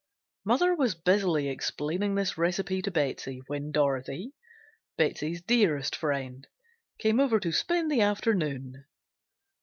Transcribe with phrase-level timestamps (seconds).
[0.45, 4.33] Mother was busily explaining this recipe to Betsey when Dorothy,
[4.97, 6.47] Betsey's dearest friend,
[6.97, 8.85] came over to spend the afternoon.